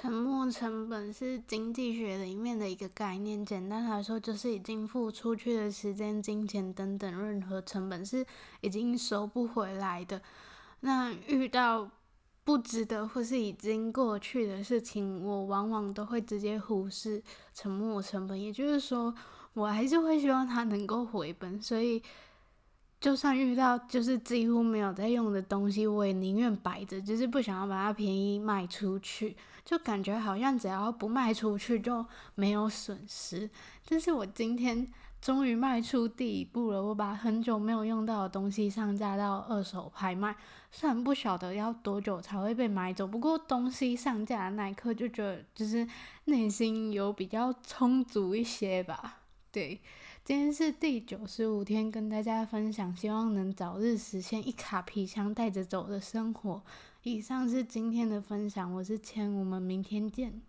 [0.00, 8.24] 沉没成本是经济学里面的一个概念，简单来说就是已经付出去的时间、金钱等等任何成本是
[8.60, 10.22] 已经收不回来的。
[10.82, 11.90] 那遇到
[12.44, 17.20] 不值得或是已经过去的事情，我往往都会直接忽视
[17.52, 19.12] 沉没成本，也就是说，
[19.52, 22.00] 我还是会希望它能够回本，所以。
[23.00, 33.48] 就算遇到就是几乎没有在用的东西，我也宁愿摆着，就是不想要把它便宜卖出去，就感觉好像只要不卖出去就没有损失。
[33.88, 34.86] 但是我今天
[35.22, 40.34] 终于迈出第一步了，我把很久没有用到的东西上架到二手拍卖，
[40.72, 45.86] 虽然不晓得要多久才会被买走，不过东西上架的那一刻就觉得就是
[46.24, 49.20] 内心有比较充足一些吧，
[49.58, 49.80] 对。
[50.24, 56.62] 今天是第九十五天，跟大家分享，希望能早日实现一卡皮箱带着走的生活。
[57.02, 60.40] 以上是今天的分享，我是千，我们明天见。